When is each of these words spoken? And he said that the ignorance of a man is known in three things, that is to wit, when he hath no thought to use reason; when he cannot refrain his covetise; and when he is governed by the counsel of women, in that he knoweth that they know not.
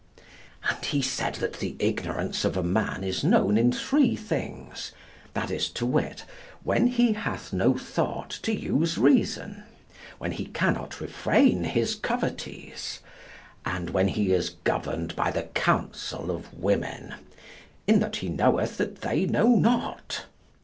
And 0.67 0.83
he 0.83 1.03
said 1.03 1.35
that 1.35 1.59
the 1.59 1.75
ignorance 1.77 2.43
of 2.43 2.57
a 2.57 2.63
man 2.63 3.03
is 3.03 3.23
known 3.23 3.55
in 3.55 3.71
three 3.71 4.15
things, 4.15 4.93
that 5.35 5.51
is 5.51 5.69
to 5.73 5.85
wit, 5.85 6.25
when 6.63 6.87
he 6.87 7.13
hath 7.13 7.53
no 7.53 7.77
thought 7.77 8.31
to 8.41 8.51
use 8.51 8.97
reason; 8.97 9.61
when 10.17 10.31
he 10.31 10.45
cannot 10.45 10.99
refrain 10.99 11.65
his 11.65 11.93
covetise; 11.95 12.97
and 13.63 13.91
when 13.91 14.07
he 14.07 14.31
is 14.33 14.55
governed 14.63 15.15
by 15.15 15.29
the 15.29 15.43
counsel 15.43 16.31
of 16.31 16.51
women, 16.51 17.13
in 17.85 17.99
that 17.99 18.15
he 18.15 18.27
knoweth 18.29 18.77
that 18.77 19.01
they 19.01 19.27
know 19.27 19.49
not. 19.49 20.23